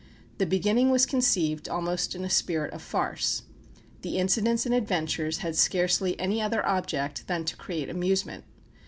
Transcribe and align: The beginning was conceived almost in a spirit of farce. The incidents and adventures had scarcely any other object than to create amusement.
The 0.39 0.47
beginning 0.47 0.89
was 0.89 1.05
conceived 1.05 1.69
almost 1.69 2.15
in 2.15 2.25
a 2.25 2.29
spirit 2.31 2.73
of 2.73 2.81
farce. 2.81 3.43
The 4.01 4.17
incidents 4.17 4.65
and 4.65 4.73
adventures 4.73 5.37
had 5.45 5.55
scarcely 5.55 6.19
any 6.19 6.41
other 6.41 6.65
object 6.65 7.27
than 7.27 7.45
to 7.45 7.55
create 7.55 7.87
amusement. 7.87 8.43